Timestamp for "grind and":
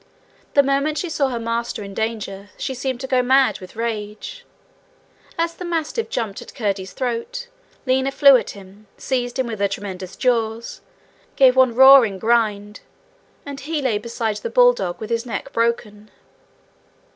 12.17-13.59